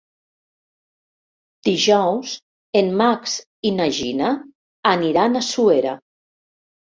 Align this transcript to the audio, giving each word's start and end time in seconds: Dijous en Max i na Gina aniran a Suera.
Dijous 1.67 2.31
en 2.81 2.89
Max 3.03 3.35
i 3.71 3.73
na 3.77 3.87
Gina 3.99 4.31
aniran 4.95 5.39
a 5.39 5.45
Suera. 5.51 5.95